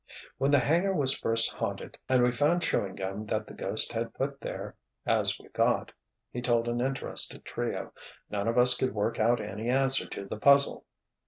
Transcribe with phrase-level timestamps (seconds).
[0.39, 4.15] "When the hangar was first haunted, and we found chewing gum that the ghost had
[4.15, 5.91] put there, as we thought,"
[6.31, 7.93] he told an interested trio,
[8.27, 10.85] "none of us could work out any answer to the puzzle.